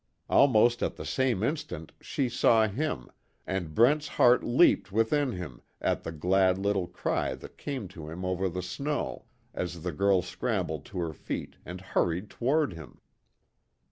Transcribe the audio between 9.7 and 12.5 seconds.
the girl scrambled to her feet and hurried